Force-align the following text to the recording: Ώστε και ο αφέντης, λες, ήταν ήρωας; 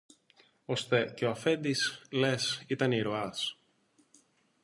Ώστε 0.65 1.13
και 1.15 1.25
ο 1.25 1.29
αφέντης, 1.29 2.01
λες, 2.11 2.63
ήταν 2.67 2.91
ήρωας; 2.91 3.57